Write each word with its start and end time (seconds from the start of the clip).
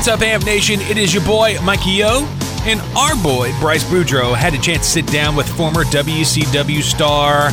What's 0.00 0.08
up, 0.08 0.22
Amp 0.22 0.46
Nation? 0.46 0.80
It 0.80 0.96
is 0.96 1.12
your 1.12 1.22
boy, 1.26 1.58
Mikey 1.62 2.02
O, 2.04 2.24
and 2.64 2.80
our 2.96 3.14
boy, 3.22 3.52
Bryce 3.60 3.84
Boudreau, 3.84 4.34
had 4.34 4.54
a 4.54 4.58
chance 4.58 4.86
to 4.86 4.90
sit 4.92 5.06
down 5.08 5.36
with 5.36 5.46
former 5.46 5.84
WCW 5.84 6.80
star 6.80 7.50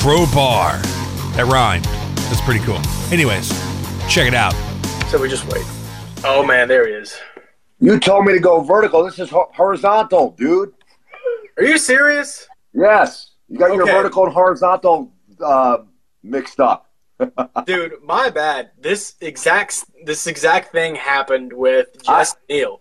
Crowbar. 0.00 0.78
That 1.36 1.44
rhymed. 1.52 1.84
That's 1.84 2.40
pretty 2.40 2.60
cool. 2.60 2.80
Anyways, 3.12 3.50
check 4.08 4.26
it 4.26 4.32
out. 4.32 4.54
So 5.10 5.20
we 5.20 5.28
just 5.28 5.44
wait. 5.52 5.66
Oh 6.24 6.42
man, 6.42 6.66
there 6.66 6.88
he 6.88 6.94
is. 6.94 7.14
You 7.78 8.00
told 8.00 8.24
me 8.24 8.32
to 8.32 8.40
go 8.40 8.62
vertical. 8.62 9.04
This 9.04 9.18
is 9.18 9.28
horizontal, 9.30 10.30
dude. 10.30 10.72
Are 11.58 11.64
you 11.64 11.76
serious? 11.76 12.48
Yes. 12.72 13.32
You 13.50 13.58
got 13.58 13.74
your 13.74 13.84
vertical 13.84 14.24
and 14.24 14.32
horizontal 14.32 15.12
uh, 15.44 15.80
mixed 16.22 16.58
up. 16.58 16.85
Dude, 17.64 17.94
my 18.02 18.30
bad. 18.30 18.70
This 18.78 19.14
exact 19.20 19.84
this 20.04 20.26
exact 20.26 20.72
thing 20.72 20.94
happened 20.94 21.52
with 21.52 22.02
Jess 22.04 22.36
Neal. 22.48 22.80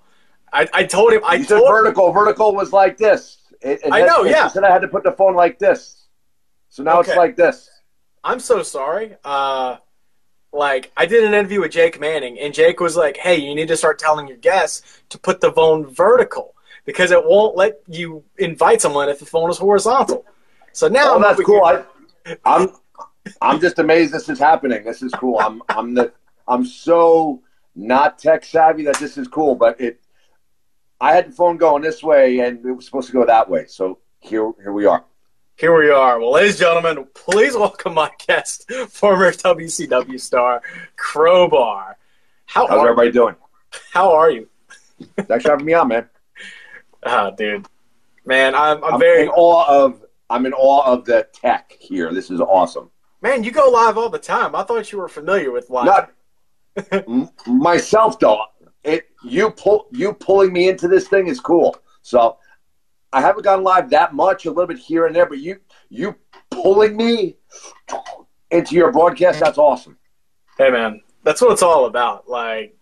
I, 0.52 0.67
I 0.73 0.84
told 0.84 1.13
him 1.13 1.21
I 1.26 1.41
said 1.41 1.57
told 1.59 1.67
vertical. 1.70 2.12
Vertical 2.12 2.53
was 2.55 2.71
like 2.73 2.98
this. 2.98 3.38
It, 3.62 3.81
it 3.85 3.91
I 3.91 3.99
had- 3.99 4.07
know, 4.07 4.23
it- 4.26 4.31
yeah. 4.31 4.48
Said 4.48 4.63
I 4.63 4.71
had 4.71 4.81
to 4.81 4.88
put 4.88 5.03
the 5.03 5.12
phone 5.13 5.35
like 5.35 5.57
this. 5.59 6.07
So 6.70 6.84
now 6.84 6.99
it's 6.99 7.16
like 7.16 7.35
this. 7.35 7.70
I'm 8.23 8.40
so 8.40 8.62
sorry. 8.63 9.16
Uh 9.23 9.77
like 10.52 10.91
I 10.98 11.05
did 11.05 11.23
an 11.23 11.34
interview 11.34 11.62
with 11.62 11.71
Jake 11.71 11.99
Manning 11.99 12.38
and 12.40 12.54
Jake 12.54 12.79
was 12.79 12.95
like, 12.95 13.17
"Hey, 13.17 13.35
you 13.38 13.55
need 13.55 13.67
to 13.70 13.77
start 13.77 13.99
telling 13.99 14.27
your 14.27 14.38
guests 14.38 15.02
to 15.09 15.17
put 15.17 15.41
the 15.41 15.52
phone 15.52 15.85
vertical 15.93 16.55
because 16.85 17.12
it 17.12 17.23
won't 17.26 17.55
let 17.57 17.79
you 17.88 18.23
invite 18.38 18.81
someone 18.81 19.09
if 19.09 19.20
the 19.20 19.26
phone 19.26 19.49
is 19.49 19.57
horizontal." 19.57 20.26
So 20.73 20.88
now 20.88 21.12
Oh, 21.12 21.15
I'm 21.15 21.21
that's 21.21 21.41
cool. 21.41 21.65
here- 21.67 21.85
I, 22.26 22.38
I'm 22.45 22.70
I'm 23.41 23.59
just 23.59 23.79
amazed 23.79 24.13
this 24.13 24.29
is 24.29 24.40
happening. 24.40 24.84
This 24.84 25.01
is 25.01 25.12
cool. 25.13 25.40
I'm 25.40 25.62
I'm 25.70 25.93
the 25.93 26.13
I'm 26.48 26.65
so 26.65 27.41
not 27.76 28.20
tech 28.20 28.45
savvy 28.45 28.84
that 28.85 28.99
this 28.99 29.17
is 29.17 29.27
cool, 29.27 29.55
but 29.55 29.79
it 29.82 30.01
I 31.01 31.13
had 31.13 31.27
the 31.27 31.32
phone 31.32 31.57
going 31.57 31.82
this 31.82 32.04
way 32.04 32.40
and 32.40 32.65
it 32.65 32.71
was 32.71 32.85
supposed 32.85 33.07
to 33.07 33.13
go 33.13 33.26
that 33.26 33.49
way. 33.49 33.65
So 33.67 33.99
here 34.20 34.51
here 34.62 34.73
we 34.73 34.85
are. 34.85 35.04
Here 35.57 35.77
we 35.77 35.90
are. 35.90 36.20
Well, 36.20 36.34
ladies 36.34 36.62
and 36.62 36.82
gentlemen, 36.82 37.07
please 37.13 37.55
welcome 37.55 37.93
my 37.93 38.12
guest, 38.27 38.70
former 38.90 39.32
WCW 39.32 40.20
star 40.20 40.62
Crowbar. 40.98 41.98
How 42.45 42.67
How's 42.67 42.79
are 42.79 42.89
everybody 42.89 43.12
doing? 43.12 43.35
how 43.91 44.13
are 44.13 44.29
you? 44.29 44.48
Thanks 45.17 45.43
for 45.43 45.51
having 45.51 45.65
me 45.65 45.73
on, 45.73 45.87
man. 45.89 46.10
Ah, 47.07 47.29
dude, 47.29 47.67
man, 48.26 48.55
I'm 48.55 48.84
I'm 48.84 48.95
I'm 48.95 48.99
very 48.99 49.23
in 49.23 49.29
awe 49.29 49.85
of 49.85 50.04
I'm 50.27 50.48
in 50.48 50.54
awe 50.54 50.91
of 50.91 51.05
the 51.05 51.27
tech 51.34 51.71
here. 51.79 52.12
This 52.12 52.32
is 52.32 52.41
awesome. 52.41 52.89
Man. 53.21 53.44
You 53.44 53.52
go 53.52 53.70
live 53.70 53.98
all 53.98 54.10
the 54.10 54.20
time. 54.20 54.55
I 54.55 54.63
thought 54.63 54.91
you 54.91 54.98
were 54.98 55.08
familiar 55.08 55.52
with 55.52 55.70
live. 55.70 55.85
Not 55.85 57.38
myself 57.48 58.20
though. 58.20 58.44
It 58.84 59.07
you 59.24 59.52
pull 59.52 59.88
you 59.91 60.13
pulling 60.13 60.54
me 60.54 60.70
into 60.70 60.88
this 60.88 61.07
thing 61.07 61.27
is 61.27 61.40
cool. 61.40 61.77
So 62.02 62.38
I 63.12 63.22
haven't 63.22 63.44
gone 63.44 63.63
live 63.63 63.90
that 63.91 64.13
much, 64.13 64.46
a 64.46 64.50
little 64.50 64.68
bit 64.68 64.78
here 64.78 65.06
and 65.06 65.16
there, 65.16 65.25
but 65.25 65.40
you 65.40 65.59
you 65.90 66.16
pulling 66.50 66.97
me 66.97 67.38
into 68.52 68.75
your 68.75 68.91
broadcast, 68.91 69.40
that's 69.40 69.57
awesome. 69.57 69.97
Hey, 70.57 70.69
man, 70.69 71.02
that's 71.24 71.41
what 71.41 71.52
it's 71.52 71.62
all 71.62 71.85
about. 71.85 72.29
Like, 72.29 72.78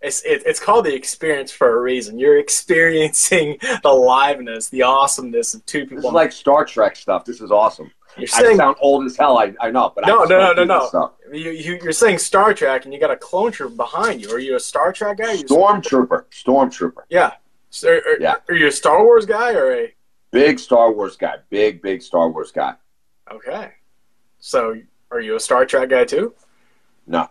it's 0.00 0.22
it, 0.24 0.42
it's 0.46 0.60
called 0.60 0.86
the 0.86 0.94
experience 0.94 1.50
for 1.50 1.76
a 1.76 1.80
reason. 1.80 2.18
You're 2.18 2.38
experiencing 2.38 3.58
the 3.60 3.90
liveness, 3.90 4.70
the 4.70 4.82
awesomeness 4.82 5.54
of 5.54 5.64
two 5.66 5.80
people. 5.80 5.96
This 5.96 6.04
is 6.06 6.12
like 6.12 6.32
Star 6.32 6.64
Trek 6.64 6.96
stuff. 6.96 7.24
This 7.24 7.40
is 7.40 7.50
awesome. 7.50 7.90
You're 8.18 8.26
saying, 8.26 8.54
I 8.60 8.64
sound 8.64 8.76
old 8.80 9.06
as 9.06 9.16
hell. 9.16 9.38
I, 9.38 9.54
I 9.60 9.70
know, 9.70 9.92
but 9.94 10.06
No, 10.06 10.20
just 10.26 10.30
no, 10.30 10.64
no, 10.64 10.90
no, 10.92 11.12
you, 11.32 11.50
you 11.50 11.78
you're 11.82 11.92
saying 11.92 12.18
Star 12.18 12.54
Trek, 12.54 12.84
and 12.84 12.94
you 12.94 13.00
got 13.00 13.10
a 13.10 13.16
clone 13.16 13.52
trooper 13.52 13.74
behind 13.74 14.22
you. 14.22 14.30
Are 14.30 14.38
you 14.38 14.56
a 14.56 14.60
Star 14.60 14.92
Trek 14.92 15.18
guy? 15.18 15.36
Stormtrooper, 15.36 16.24
Stormtrooper, 16.30 17.02
Yeah. 17.08 17.32
So, 17.70 17.88
are, 17.90 18.20
Yeah. 18.20 18.36
Are 18.48 18.54
you 18.54 18.68
a 18.68 18.72
Star 18.72 19.04
Wars 19.04 19.26
guy 19.26 19.52
or 19.52 19.72
a? 19.72 19.94
big 20.30 20.58
Star 20.58 20.92
Wars 20.92 21.16
guy, 21.16 21.36
big 21.50 21.82
big 21.82 22.02
Star 22.02 22.28
Wars 22.28 22.52
guy. 22.52 22.74
Okay. 23.30 23.72
So, 24.38 24.76
are 25.10 25.20
you 25.20 25.36
a 25.36 25.40
Star 25.40 25.64
Trek 25.66 25.88
guy 25.90 26.04
too? 26.04 26.34
No, 27.06 27.28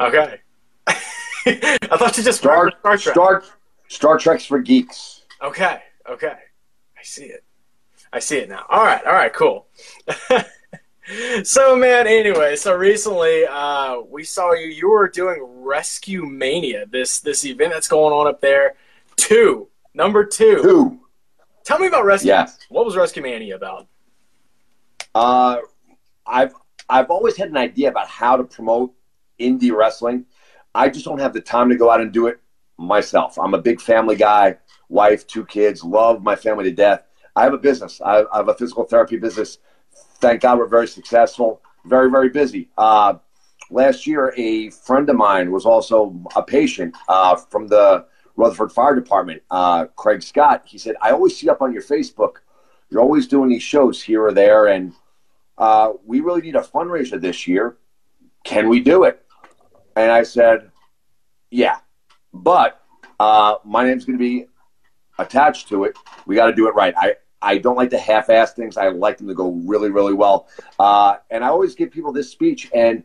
Okay. 0.00 0.40
I 0.86 1.96
thought 1.96 2.16
you 2.18 2.22
just 2.24 2.38
Star 2.38 2.70
Star 2.80 2.96
Trek. 2.98 3.14
Star 3.14 3.44
Star 3.88 4.18
Trek's 4.18 4.44
for 4.46 4.58
geeks. 4.58 5.22
Okay. 5.42 5.80
Okay. 6.08 6.34
I 6.98 7.02
see 7.02 7.24
it. 7.26 7.44
I 8.12 8.18
see 8.20 8.38
it 8.38 8.48
now. 8.48 8.64
All 8.68 8.84
right. 8.84 9.04
All 9.04 9.12
right. 9.12 9.32
Cool. 9.32 9.66
so, 11.42 11.76
man. 11.76 12.06
Anyway, 12.06 12.56
so 12.56 12.74
recently 12.74 13.44
uh, 13.46 14.00
we 14.08 14.24
saw 14.24 14.52
you. 14.52 14.66
You 14.66 14.90
were 14.90 15.08
doing 15.08 15.42
Rescue 15.42 16.24
Mania. 16.24 16.86
This 16.86 17.20
this 17.20 17.44
event 17.44 17.72
that's 17.72 17.88
going 17.88 18.12
on 18.12 18.26
up 18.26 18.40
there. 18.40 18.76
Two. 19.16 19.68
Number 19.94 20.24
two. 20.24 20.62
Two. 20.62 21.00
Tell 21.64 21.78
me 21.78 21.88
about 21.88 22.04
Rescue. 22.04 22.28
Yes. 22.28 22.58
What 22.68 22.84
was 22.84 22.96
Rescue 22.96 23.22
Mania 23.22 23.56
about? 23.56 23.88
Uh, 25.14 25.58
I've 26.26 26.54
I've 26.88 27.10
always 27.10 27.36
had 27.36 27.48
an 27.48 27.56
idea 27.56 27.88
about 27.88 28.08
how 28.08 28.36
to 28.36 28.44
promote 28.44 28.94
indie 29.40 29.74
wrestling. 29.74 30.26
I 30.74 30.88
just 30.88 31.04
don't 31.04 31.18
have 31.18 31.32
the 31.32 31.40
time 31.40 31.68
to 31.70 31.76
go 31.76 31.90
out 31.90 32.00
and 32.00 32.12
do 32.12 32.26
it 32.26 32.38
myself. 32.78 33.38
I'm 33.38 33.54
a 33.54 33.60
big 33.60 33.80
family 33.80 34.16
guy, 34.16 34.58
wife, 34.88 35.26
two 35.26 35.44
kids, 35.44 35.82
love 35.82 36.22
my 36.22 36.36
family 36.36 36.64
to 36.64 36.70
death. 36.70 37.02
I 37.36 37.44
have 37.44 37.54
a 37.54 37.58
business. 37.58 38.00
I, 38.00 38.24
I 38.32 38.38
have 38.38 38.48
a 38.48 38.54
physical 38.54 38.84
therapy 38.84 39.16
business. 39.16 39.58
Thank 40.18 40.40
God 40.40 40.58
we're 40.58 40.66
very 40.66 40.88
successful. 40.88 41.62
Very 41.84 42.10
very 42.10 42.30
busy. 42.30 42.70
Uh, 42.76 43.14
last 43.70 44.06
year, 44.06 44.34
a 44.36 44.70
friend 44.70 45.08
of 45.08 45.16
mine 45.16 45.52
was 45.52 45.64
also 45.64 46.20
a 46.34 46.42
patient 46.42 46.96
uh, 47.08 47.36
from 47.36 47.68
the 47.68 48.06
Rutherford 48.34 48.72
Fire 48.72 48.94
Department. 48.94 49.42
Uh, 49.50 49.86
Craig 49.94 50.22
Scott. 50.22 50.64
He 50.66 50.78
said, 50.78 50.96
"I 51.00 51.12
always 51.12 51.36
see 51.36 51.48
up 51.48 51.62
on 51.62 51.72
your 51.72 51.82
Facebook. 51.82 52.38
You're 52.90 53.02
always 53.02 53.28
doing 53.28 53.50
these 53.50 53.62
shows 53.62 54.02
here 54.02 54.24
or 54.24 54.32
there, 54.32 54.66
and." 54.66 54.92
uh, 55.58 55.92
we 56.04 56.20
really 56.20 56.42
need 56.42 56.56
a 56.56 56.60
fundraiser 56.60 57.20
this 57.20 57.46
year. 57.46 57.76
Can 58.44 58.68
we 58.68 58.80
do 58.80 59.04
it? 59.04 59.24
And 59.96 60.10
I 60.10 60.22
said, 60.22 60.70
yeah, 61.50 61.78
but 62.32 62.82
uh, 63.18 63.56
my 63.64 63.84
name's 63.84 64.04
going 64.04 64.18
to 64.18 64.22
be 64.22 64.46
attached 65.18 65.68
to 65.68 65.84
it. 65.84 65.96
We 66.26 66.34
got 66.34 66.46
to 66.46 66.54
do 66.54 66.68
it 66.68 66.74
right. 66.74 66.94
I, 66.96 67.14
I 67.42 67.58
don't 67.58 67.76
like 67.76 67.90
to 67.90 67.98
half-ass 67.98 68.54
things. 68.54 68.76
I 68.76 68.88
like 68.88 69.18
them 69.18 69.28
to 69.28 69.34
go 69.34 69.50
really, 69.64 69.90
really 69.90 70.14
well. 70.14 70.48
Uh, 70.78 71.16
and 71.30 71.44
I 71.44 71.48
always 71.48 71.74
give 71.74 71.90
people 71.90 72.12
this 72.12 72.30
speech, 72.30 72.70
and 72.74 73.04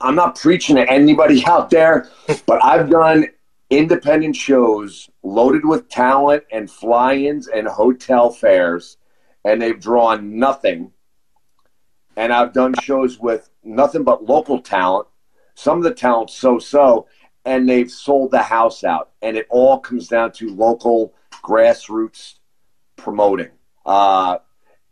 I'm 0.00 0.14
not 0.14 0.38
preaching 0.38 0.76
to 0.76 0.90
anybody 0.90 1.44
out 1.46 1.70
there, 1.70 2.08
but 2.46 2.64
I've 2.64 2.90
done 2.90 3.26
independent 3.70 4.36
shows 4.36 5.10
loaded 5.22 5.64
with 5.64 5.88
talent 5.88 6.44
and 6.52 6.70
fly-ins 6.70 7.48
and 7.48 7.66
hotel 7.66 8.30
fares 8.30 8.98
and 9.44 9.60
they've 9.60 9.80
drawn 9.80 10.38
nothing. 10.38 10.92
And 12.16 12.32
I've 12.32 12.52
done 12.52 12.74
shows 12.82 13.18
with 13.18 13.50
nothing 13.62 14.04
but 14.04 14.24
local 14.24 14.60
talent, 14.60 15.08
some 15.54 15.78
of 15.78 15.84
the 15.84 15.94
talent 15.94 16.30
so 16.30 16.58
so, 16.58 17.06
and 17.44 17.68
they've 17.68 17.90
sold 17.90 18.30
the 18.30 18.42
house 18.42 18.84
out. 18.84 19.10
And 19.20 19.36
it 19.36 19.46
all 19.50 19.78
comes 19.78 20.08
down 20.08 20.32
to 20.32 20.54
local 20.54 21.12
grassroots 21.42 22.34
promoting. 22.96 23.50
Uh, 23.84 24.38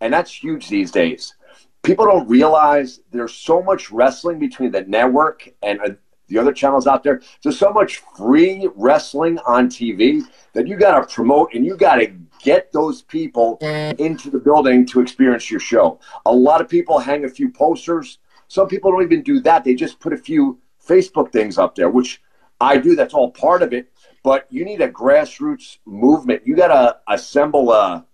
and 0.00 0.12
that's 0.12 0.42
huge 0.42 0.68
these 0.68 0.90
days. 0.90 1.34
People 1.82 2.06
don't 2.06 2.28
realize 2.28 3.00
there's 3.10 3.34
so 3.34 3.62
much 3.62 3.90
wrestling 3.90 4.38
between 4.38 4.70
the 4.70 4.82
network 4.82 5.48
and 5.62 5.80
uh, 5.80 5.88
the 6.28 6.38
other 6.38 6.52
channels 6.52 6.86
out 6.86 7.02
there. 7.02 7.20
There's 7.42 7.58
so 7.58 7.72
much 7.72 8.02
free 8.16 8.68
wrestling 8.74 9.38
on 9.46 9.68
TV 9.68 10.22
that 10.54 10.66
you 10.66 10.76
got 10.76 10.98
to 10.98 11.14
promote 11.14 11.54
and 11.54 11.64
you 11.64 11.76
got 11.76 11.96
to 11.96 12.12
get 12.42 12.72
those 12.72 13.02
people 13.02 13.58
into 13.98 14.30
the 14.30 14.38
building 14.38 14.86
to 14.86 15.00
experience 15.00 15.50
your 15.50 15.60
show. 15.60 16.00
A 16.26 16.32
lot 16.32 16.60
of 16.60 16.68
people 16.68 16.98
hang 16.98 17.24
a 17.24 17.28
few 17.28 17.50
posters. 17.50 18.18
Some 18.48 18.66
people 18.66 18.90
don't 18.90 19.02
even 19.02 19.22
do 19.22 19.40
that. 19.40 19.64
They 19.64 19.74
just 19.74 20.00
put 20.00 20.12
a 20.12 20.16
few 20.16 20.58
Facebook 20.86 21.32
things 21.32 21.58
up 21.58 21.74
there, 21.74 21.90
which 21.90 22.20
I 22.60 22.78
do. 22.78 22.96
That's 22.96 23.14
all 23.14 23.30
part 23.30 23.62
of 23.62 23.72
it. 23.72 23.91
But 24.22 24.46
you 24.50 24.64
need 24.64 24.80
a 24.80 24.88
grassroots 24.88 25.78
movement. 25.84 26.46
You 26.46 26.54
got 26.54 26.68
to 26.68 26.98
assemble 27.08 27.72
a 27.72 28.06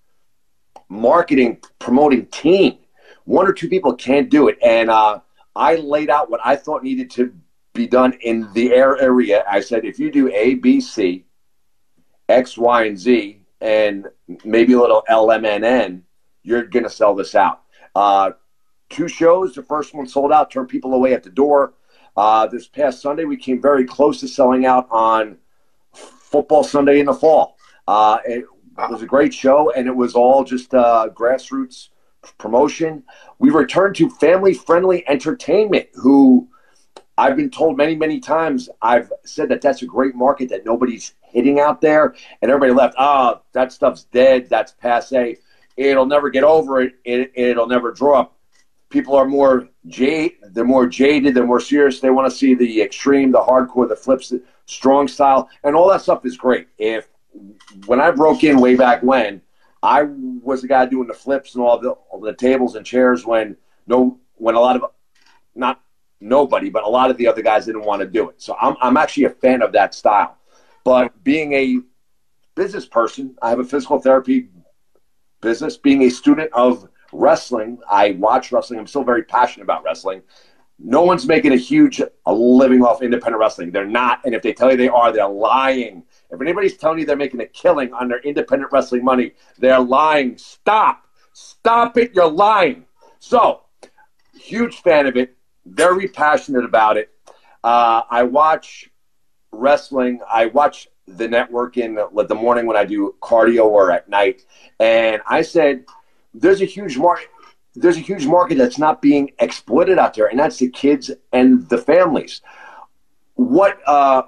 marketing 0.89 1.61
promoting 1.79 2.27
team. 2.27 2.79
One 3.25 3.47
or 3.47 3.53
two 3.53 3.69
people 3.69 3.95
can't 3.95 4.31
do 4.31 4.49
it. 4.49 4.59
And 4.63 4.89
uh, 4.91 5.21
I 5.55 5.77
laid 5.77 6.09
out 6.09 6.31
what 6.31 6.41
I 6.45 6.57
thought 6.57 6.83
needed 6.83 7.11
to 7.13 7.35
be 7.75 7.87
done 7.87 8.15
in 8.23 8.51
the 8.55 8.73
air 8.73 8.97
area. 8.99 9.45
I 9.49 9.61
said, 9.61 9.85
if 9.85 9.99
you 9.99 10.11
do 10.11 10.33
A, 10.35 10.55
B, 10.55 10.81
C, 10.81 11.27
X, 12.29 12.57
Y, 12.57 12.85
and 12.85 12.99
Z, 12.99 13.43
and 13.61 14.07
maybe 14.45 14.73
a 14.73 14.81
little 14.81 15.05
LMNN, 15.11 16.03
you're 16.43 16.65
going 16.65 16.85
to 16.85 16.91
sell 16.91 17.15
this 17.15 17.35
out. 17.35 17.63
Uh, 17.95 18.33
two 18.89 19.09
shows. 19.09 19.55
The 19.55 19.63
first 19.63 19.95
one 19.95 20.07
sold 20.07 20.33
out, 20.33 20.51
turned 20.51 20.69
people 20.69 20.95
away 20.95 21.13
at 21.13 21.23
the 21.23 21.31
door. 21.31 21.75
Uh, 22.17 22.47
this 22.47 22.67
past 22.67 23.01
Sunday, 23.01 23.25
we 23.25 23.37
came 23.37 23.61
very 23.61 23.85
close 23.85 24.21
to 24.21 24.29
selling 24.29 24.67
out 24.67 24.89
on 24.91 25.37
Football 26.29 26.63
Sunday 26.63 27.01
in 27.01 27.07
the 27.07 27.15
fall. 27.15 27.57
Uh, 27.87 28.19
it 28.27 28.45
was 28.77 29.03
a 29.03 29.07
great 29.07 29.33
show, 29.33 29.73
and 29.73 29.89
it 29.89 29.97
was 29.97 30.15
all 30.15 30.45
just 30.45 30.75
uh, 30.75 31.09
grassroots 31.13 31.89
promotion. 32.39 33.03
We 33.39 33.51
returned 33.51 33.97
to 33.97 34.11
family 34.11 34.55
friendly 34.55 35.09
entertainment, 35.09 35.89
who 35.95 36.49
I've 37.17 37.37
been 37.37 37.51
told 37.51 37.77
many, 37.77 37.97
many 37.97 38.21
times. 38.21 38.69
I've 38.83 39.13
said 39.25 39.49
that 39.49 39.61
that's 39.61 39.83
a 39.83 39.87
great 39.87 40.15
market 40.15 40.51
that 40.51 40.65
nobody's 40.65 41.15
hitting 41.23 41.61
out 41.61 41.81
there, 41.81 42.15
and 42.43 42.51
everybody 42.51 42.73
left. 42.73 42.95
Ah, 42.99 43.35
oh, 43.37 43.43
that 43.53 43.73
stuff's 43.73 44.05
dead. 44.05 44.49
That's 44.49 44.73
passe. 44.73 45.37
It'll 45.77 46.07
never 46.07 46.29
get 46.29 46.45
over 46.45 46.83
it. 46.83 46.95
it 47.05 47.33
it'll 47.35 47.67
never 47.67 47.93
drop. 47.93 48.37
People 48.91 49.15
are 49.17 49.27
more 49.27 49.69
jaded. 49.87 50.55
They're 50.55 50.65
more 50.65 50.87
jaded. 50.87 51.35
They're 51.35 51.47
more 51.47 51.61
serious. 51.61 52.01
They 52.01 52.11
want 52.11 52.31
to 52.31 52.37
see 52.37 52.55
the 52.55 52.83
extreme, 52.83 53.33
the 53.33 53.41
hardcore, 53.41 53.89
the 53.89 53.97
flips, 53.97 54.33
strong 54.69 55.09
style, 55.09 55.49
and 55.65 55.75
all 55.75 55.89
that 55.91 56.03
stuff 56.03 56.25
is 56.25 56.37
great. 56.37 56.69
If 56.79 57.09
when 57.87 58.01
I 58.01 58.11
broke 58.11 58.45
in 58.45 58.61
way 58.61 58.77
back 58.77 59.03
when, 59.03 59.41
I 59.83 60.03
was 60.03 60.63
the 60.63 60.69
guy 60.69 60.87
doing 60.87 61.09
the 61.09 61.15
flips 61.15 61.55
and 61.55 61.65
all 61.65 61.79
the 61.79 61.91
all 61.91 62.21
the 62.21 62.35
tables 62.35 62.77
and 62.77 62.85
chairs 62.85 63.25
when 63.25 63.57
no 63.87 64.19
when 64.35 64.55
a 64.55 64.61
lot 64.61 64.77
of 64.77 64.85
not 65.55 65.81
nobody, 66.21 66.69
but 66.69 66.85
a 66.85 66.89
lot 66.89 67.11
of 67.11 67.17
the 67.17 67.27
other 67.27 67.43
guys 67.43 67.67
didn't 67.67 67.85
want 67.85 68.01
to 68.01 68.07
do 68.07 68.29
it. 68.29 68.41
So 68.43 68.57
I'm, 68.61 68.77
I'm 68.81 68.97
actually 68.97 69.25
a 69.25 69.31
fan 69.31 69.63
of 69.63 69.73
that 69.73 69.95
style. 69.95 70.37
But 70.85 71.23
being 71.25 71.53
a 71.53 71.81
business 72.55 72.87
person, 72.87 73.37
I 73.41 73.51
have 73.51 73.61
a 73.61 73.65
physical 73.65 74.01
therapy 74.01 74.49
business. 75.41 75.77
Being 75.77 76.03
a 76.03 76.09
student 76.09 76.53
of 76.53 76.89
wrestling, 77.13 77.79
I 77.89 78.13
watch 78.13 78.53
wrestling. 78.53 78.81
I'm 78.81 78.87
still 78.87 79.05
very 79.05 79.23
passionate 79.23 79.65
about 79.65 79.85
wrestling. 79.85 80.23
No 80.79 81.03
one's 81.03 81.27
making 81.27 81.53
a 81.53 81.57
huge 81.57 82.01
a 82.01 82.33
living 82.33 82.83
off 82.85 83.03
independent 83.03 83.41
wrestling. 83.41 83.73
They're 83.73 83.87
not. 83.87 84.25
And 84.25 84.35
if 84.35 84.43
they 84.43 84.53
tell 84.53 84.71
you 84.71 84.77
they 84.77 84.89
are, 84.89 85.13
they're 85.13 85.29
lying. 85.29 86.05
If 86.31 86.41
anybody's 86.41 86.77
telling 86.77 87.01
you 87.01 87.07
they're 87.07 87.17
making 87.17 87.41
a 87.41 87.47
killing 87.47 87.93
on 87.93 88.09
their 88.09 88.21
independent 88.21 88.71
wrestling 88.73 89.05
money, 89.05 89.33
they're 89.59 89.81
lying. 89.81 90.39
Stop. 90.39 91.07
Stop 91.33 91.97
it. 91.99 92.15
You're 92.15 92.31
lying. 92.31 92.85
So, 93.19 93.63
huge 94.35 94.83
fan 94.83 95.07
of 95.07 95.17
it 95.17 95.37
very 95.69 96.09
passionate 96.09 96.65
about 96.65 96.97
it. 96.97 97.11
Uh, 97.63 98.03
I 98.11 98.23
watch 98.23 98.91
wrestling. 99.53 100.21
I 100.31 100.47
watch 100.47 100.89
the 101.07 101.29
network 101.29 101.77
in 101.77 101.95
the 101.95 102.35
morning 102.35 102.67
when 102.67 102.77
I 102.77 102.85
do 102.85 103.15
cardio 103.23 103.65
or 103.65 103.91
at 103.91 104.09
night, 104.09 104.45
and 104.79 105.23
I 105.27 105.43
said, 105.43 105.85
"There's 106.35 106.61
a 106.61 106.67
huge 106.67 106.99
market. 106.99 107.29
There's 107.81 107.97
a 107.97 108.01
huge 108.01 108.27
market 108.27 108.59
that's 108.59 108.79
not 108.79 109.01
being 109.01 109.31
exploited 109.39 109.99
out 109.99 110.15
there, 110.15 110.27
and 110.27 110.39
that's 110.39 110.59
the 110.59 110.69
kids 110.69 111.11
and 111.33 111.69
the 111.69 111.79
families." 111.79 112.41
What 113.35 113.79
uh, 113.87 114.23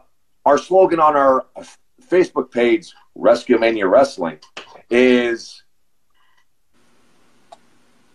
our 0.44 0.58
slogan 0.58 1.00
on 1.00 1.16
our 1.16 1.46
Facebook 2.10 2.50
page, 2.50 2.92
Rescue 3.14 3.58
Mania 3.58 3.86
Wrestling, 3.86 4.38
is 4.88 5.62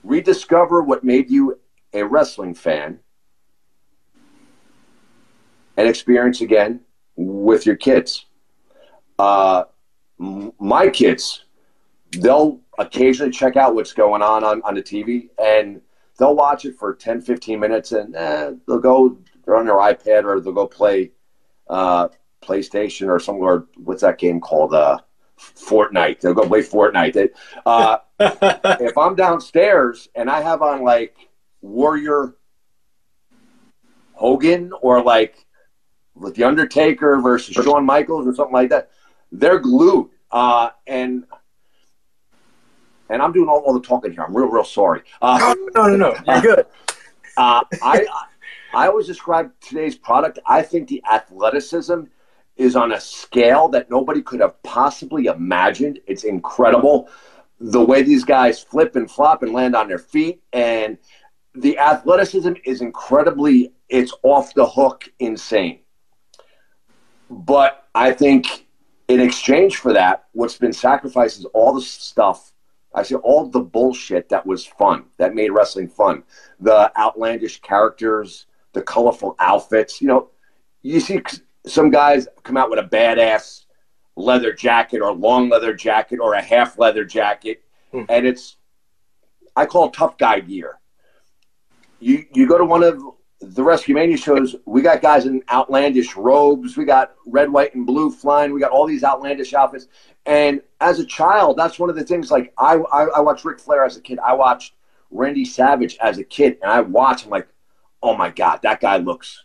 rediscover 0.04 0.82
what 0.82 1.04
made 1.04 1.30
you 1.30 1.60
a 1.94 2.04
wrestling 2.04 2.54
fan 2.54 3.00
and 5.78 5.88
experience 5.88 6.42
again 6.42 6.82
with 7.16 7.66
your 7.66 7.76
kids. 7.76 8.26
Uh, 9.18 9.64
my 10.18 10.90
kids, 10.90 11.46
they'll 12.12 12.60
occasionally 12.77 13.31
check 13.31 13.56
out 13.56 13.75
what's 13.75 13.94
going 13.94 14.22
on, 14.22 14.44
on 14.44 14.62
on 14.63 14.75
the 14.75 14.81
TV 14.81 15.30
and 15.38 15.81
they'll 16.18 16.36
watch 16.36 16.66
it 16.66 16.75
for 16.77 16.94
10, 16.94 17.22
15 17.22 17.60
minutes 17.60 17.92
and 17.92 18.16
eh, 18.16 18.51
they'll 18.68 18.80
go, 18.80 19.18
they're 19.44 19.56
on 19.56 19.66
their 19.66 19.75
iPad 19.75 20.24
or 20.24 20.39
they'll 20.39 20.54
go 20.54 20.68
play 20.68 21.12
uh, 21.69 22.07
PlayStation 22.42 23.07
or 23.07 23.33
or 23.33 23.68
what's 23.77 24.01
that 24.01 24.18
game 24.18 24.39
called? 24.39 24.74
Uh, 24.74 25.00
Fortnite. 25.38 26.22
They'll 26.22 26.33
go 26.33 26.48
play 26.48 26.62
Fortnite. 26.62 27.13
They, 27.13 27.30
uh, 27.66 27.98
if 28.80 28.98
I'm 28.98 29.16
downstairs 29.16 30.07
and 30.16 30.30
I 30.30 30.42
have 30.42 30.62
on 30.62 30.83
like 30.83 31.16
Warrior 31.62 32.36
Hogan 34.13 34.72
or 34.81 35.04
like 35.04 35.45
with 36.13 36.36
the 36.36 36.45
Undertaker 36.45 37.19
versus 37.19 37.54
Shawn 37.54 37.86
Michaels 37.86 38.27
or 38.27 38.33
something 38.33 38.54
like 38.54 38.69
that, 38.69 38.92
they're 39.31 39.60
glued. 39.60 40.10
Uh, 40.31 40.69
and 40.88 41.25
and 43.10 43.22
I'm 43.22 43.31
doing 43.31 43.48
all, 43.48 43.60
all, 43.60 43.74
the 43.74 43.80
talking 43.80 44.12
here. 44.12 44.24
I'm 44.24 44.36
real, 44.36 44.48
real 44.48 44.63
sorry. 44.63 45.04
Uh, 45.22 45.56
no, 45.75 45.88
no, 45.88 45.96
no, 45.96 46.16
You're 46.28 46.56
good. 46.56 46.66
Uh, 47.38 47.62
I 47.84 48.06
I 48.74 48.88
always 48.88 49.07
describe 49.07 49.52
today's 49.60 49.98
product. 49.98 50.40
I 50.46 50.62
think 50.62 50.88
the 50.88 51.04
athleticism 51.12 52.04
is 52.56 52.78
on 52.78 52.94
a 52.94 53.02
scale 53.02 53.68
that 53.68 53.90
nobody 53.90 54.22
could 54.22 54.40
have 54.40 54.63
possibly 54.63 55.25
imagined. 55.25 56.00
It's 56.07 56.24
incredible 56.24 57.10
the 57.60 57.84
way 57.84 58.04
these 58.04 58.24
guys 58.24 58.63
flip 58.63 58.96
and 58.96 59.12
flop 59.12 59.44
and 59.44 59.51
land 59.51 59.75
on 59.75 59.90
their 59.90 59.98
feet 59.98 60.42
and 60.54 60.98
the 61.56 61.78
athleticism 61.78 62.54
is 62.63 62.80
incredibly 62.80 63.74
it's 63.90 64.13
off 64.24 64.54
the 64.54 64.66
hook 64.66 65.10
insane 65.19 65.80
but 67.30 67.88
I 67.94 68.12
think 68.12 68.66
in 69.08 69.19
exchange 69.19 69.78
for 69.78 69.94
that, 69.94 70.25
what's 70.34 70.58
been 70.58 70.74
sacrificed 70.74 71.40
is 71.40 71.46
all 71.46 71.74
the 71.74 71.81
stuff. 71.81 72.51
I 72.95 73.03
say 73.03 73.15
all 73.15 73.45
the 73.47 73.59
bullshit 73.59 74.30
that 74.30 74.45
was 74.45 74.65
fun, 74.65 75.06
that 75.18 75.36
made 75.36 75.51
wrestling 75.51 75.89
fun. 75.89 76.24
The 76.62 76.92
outlandish 76.97 77.62
characters, 77.62 78.47
the 78.74 78.81
colorful 78.81 79.36
outfits. 79.39 80.01
You 80.01 80.07
know, 80.07 80.30
you 80.81 81.00
see 81.00 81.21
some 81.68 81.92
guys 81.92 82.27
come 82.44 82.57
out 82.57 82.69
with 82.69 82.80
a 82.80 82.88
badass 82.88 83.65
leather 84.15 84.53
jacket 84.53 85.01
or 85.01 85.12
long 85.13 85.50
leather 85.50 85.74
jacket 85.74 86.19
or 86.19 86.36
a 86.36 86.42
half 86.42 86.80
leather 86.80 87.03
jacket, 87.03 87.63
mm. 87.94 88.06
and 88.07 88.25
it's 88.25 88.57
I 89.56 89.65
call 89.65 89.89
tough 89.89 90.18
guy 90.18 90.39
gear. 90.39 90.80
You 92.00 92.25
you 92.33 92.48
go 92.48 92.57
to 92.57 92.65
one 92.65 92.83
of 92.83 93.01
the 93.42 93.64
Rescue 93.64 93.96
Mania 93.96 94.18
shows, 94.18 94.56
we 94.66 94.82
got 94.82 95.02
guys 95.02 95.26
in 95.26 95.44
outlandish 95.52 96.16
robes. 96.16 96.78
We 96.78 96.86
got 96.86 97.16
red, 97.26 97.52
white, 97.52 97.76
and 97.76 97.86
blue 97.86 98.10
flying. 98.10 98.54
We 98.54 98.60
got 98.60 98.72
all 98.72 98.88
these 98.88 99.04
outlandish 99.04 99.54
outfits. 99.54 99.88
And 100.26 100.62
as 100.82 101.00
a 101.00 101.06
child, 101.06 101.58
that's 101.58 101.78
one 101.78 101.90
of 101.90 101.96
the 101.96 102.04
things. 102.04 102.32
Like 102.32 102.54
I, 102.58 102.76
I, 102.76 103.04
I 103.06 103.20
watched 103.20 103.46
Ric 103.46 103.60
Flair 103.60 103.84
as 103.84 103.98
a 103.98 104.02
kid. 104.02 104.20
I 104.20 104.34
watched 104.34 104.74
Randy 105.12 105.46
Savage 105.46 105.98
as 106.02 106.18
a 106.18 106.24
kid, 106.24 106.58
and 106.62 106.72
I 106.72 106.82
watch. 106.82 107.26
I'm 107.26 107.30
like, 107.30 107.48
oh 108.02 108.16
my 108.16 108.30
god, 108.30 108.62
that 108.64 108.80
guy 108.82 108.98
looks 108.98 109.44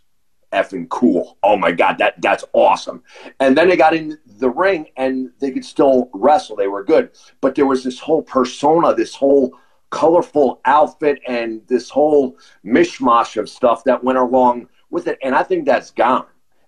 effing 0.53 0.89
cool. 0.89 1.39
Oh 1.43 1.57
my 1.57 1.73
god, 1.73 1.99
that 1.99 2.21
that's 2.23 2.45
awesome. 2.53 3.03
And 3.41 3.57
then 3.57 3.69
they 3.69 3.77
got 3.77 3.95
in 3.95 4.19
the 4.27 4.51
ring, 4.51 4.87
and 4.97 5.31
they 5.41 5.51
could 5.51 5.65
still 5.65 6.11
wrestle. 6.15 6.57
They 6.57 6.69
were 6.69 6.85
good, 6.85 7.11
but 7.41 7.55
there 7.55 7.67
was 7.67 7.85
this 7.85 7.99
whole 7.99 8.23
persona, 8.23 8.95
this 8.95 9.15
whole 9.15 9.55
colorful 9.91 10.61
outfit 10.65 11.21
and 11.27 11.63
this 11.67 11.91
whole 11.91 12.37
mishmash 12.65 13.37
of 13.37 13.49
stuff 13.49 13.85
that 13.85 14.03
went 14.03 14.19
along 14.19 14.69
with 14.91 15.07
it. 15.07 15.19
And 15.23 15.35
I 15.35 15.43
think 15.43 15.67
that's 15.67 15.91
gone. 15.91 16.27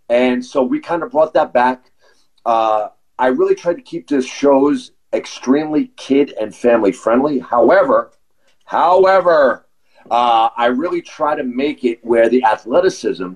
And 0.08 0.44
so 0.44 0.62
we 0.62 0.80
kind 0.80 1.02
of 1.02 1.10
brought 1.10 1.32
that 1.34 1.52
back. 1.52 1.90
Uh, 2.44 2.88
I 3.18 3.28
really 3.28 3.54
tried 3.54 3.76
to 3.76 3.82
keep 3.82 4.08
the 4.08 4.20
shows 4.20 4.92
extremely 5.12 5.92
kid 5.96 6.34
and 6.40 6.54
family 6.54 6.92
friendly. 6.92 7.38
However, 7.38 8.12
however, 8.64 9.66
uh, 10.10 10.48
I 10.56 10.66
really 10.66 11.02
try 11.02 11.36
to 11.36 11.44
make 11.44 11.84
it 11.84 12.04
where 12.04 12.28
the 12.28 12.44
athleticism 12.44 13.34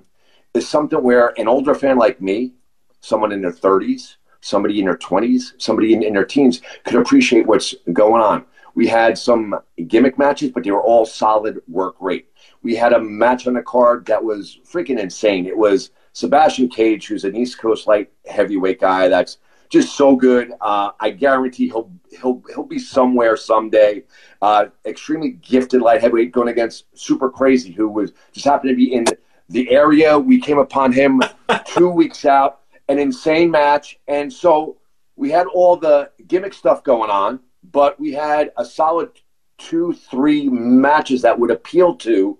is 0.54 0.68
something 0.68 1.02
where 1.02 1.32
an 1.38 1.48
older 1.48 1.74
fan 1.74 1.98
like 1.98 2.20
me, 2.20 2.52
someone 3.00 3.30
in 3.30 3.42
their 3.42 3.52
30s, 3.52 4.16
somebody 4.40 4.78
in 4.78 4.86
their 4.86 4.96
20s, 4.96 5.52
somebody 5.58 5.92
in, 5.92 6.02
in 6.02 6.14
their 6.14 6.24
teens 6.24 6.60
could 6.84 6.96
appreciate 6.96 7.46
what's 7.46 7.74
going 7.92 8.22
on. 8.22 8.44
We 8.76 8.86
had 8.86 9.16
some 9.16 9.58
gimmick 9.86 10.18
matches, 10.18 10.50
but 10.52 10.62
they 10.62 10.70
were 10.70 10.82
all 10.82 11.06
solid 11.06 11.62
work 11.66 11.96
rate. 11.98 12.28
We 12.62 12.76
had 12.76 12.92
a 12.92 13.00
match 13.00 13.46
on 13.46 13.54
the 13.54 13.62
card 13.62 14.04
that 14.04 14.22
was 14.22 14.60
freaking 14.70 14.98
insane. 14.98 15.46
It 15.46 15.56
was 15.56 15.92
Sebastian 16.12 16.68
Cage, 16.68 17.06
who's 17.06 17.24
an 17.24 17.34
East 17.34 17.58
Coast 17.58 17.86
light 17.86 18.12
heavyweight 18.26 18.78
guy 18.78 19.08
that's 19.08 19.38
just 19.70 19.96
so 19.96 20.14
good. 20.14 20.52
Uh, 20.60 20.90
I 21.00 21.08
guarantee 21.08 21.68
he'll 21.68 21.90
he'll 22.20 22.42
he'll 22.54 22.64
be 22.64 22.78
somewhere 22.78 23.34
someday. 23.38 24.04
Uh, 24.42 24.66
extremely 24.84 25.30
gifted 25.30 25.80
light 25.80 26.02
heavyweight 26.02 26.32
going 26.32 26.48
against 26.48 26.84
Super 26.92 27.30
Crazy, 27.30 27.72
who 27.72 27.88
was 27.88 28.12
just 28.32 28.44
happened 28.44 28.70
to 28.72 28.76
be 28.76 28.92
in 28.92 29.06
the 29.48 29.70
area. 29.70 30.18
We 30.18 30.38
came 30.38 30.58
upon 30.58 30.92
him 30.92 31.22
two 31.64 31.88
weeks 31.88 32.26
out, 32.26 32.60
an 32.88 32.98
insane 32.98 33.50
match, 33.50 33.98
and 34.06 34.30
so 34.30 34.76
we 35.16 35.30
had 35.30 35.46
all 35.46 35.76
the 35.76 36.10
gimmick 36.28 36.52
stuff 36.52 36.84
going 36.84 37.08
on 37.08 37.40
but 37.72 37.98
we 37.98 38.12
had 38.12 38.52
a 38.56 38.64
solid 38.64 39.10
two, 39.58 39.92
three 39.92 40.48
matches 40.48 41.22
that 41.22 41.38
would 41.38 41.50
appeal 41.50 41.94
to 41.96 42.38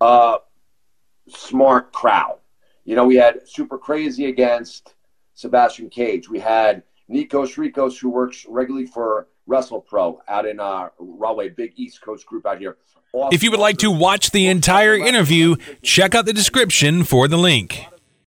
a 0.00 0.36
smart 1.28 1.92
crowd. 1.92 2.38
You 2.84 2.96
know, 2.96 3.06
we 3.06 3.16
had 3.16 3.46
Super 3.48 3.78
Crazy 3.78 4.26
against 4.26 4.94
Sebastian 5.34 5.90
Cage. 5.90 6.28
We 6.28 6.38
had 6.38 6.82
Nikos 7.10 7.56
Ricos, 7.56 7.98
who 7.98 8.10
works 8.10 8.46
regularly 8.48 8.86
for 8.86 9.28
WrestlePro 9.48 10.18
out 10.28 10.46
in 10.46 10.60
uh, 10.60 10.88
Rahway, 10.98 11.50
big 11.50 11.72
East 11.76 12.00
Coast 12.02 12.26
group 12.26 12.46
out 12.46 12.58
here. 12.58 12.76
Awesome. 13.12 13.34
If 13.34 13.42
you 13.42 13.50
would 13.50 13.60
like 13.60 13.78
to 13.78 13.90
watch 13.90 14.30
the 14.30 14.46
entire 14.46 14.94
interview, 14.94 15.56
check 15.82 16.14
out 16.14 16.26
the 16.26 16.32
description 16.32 17.02
for 17.02 17.26
the 17.26 17.36
link. 17.36 17.84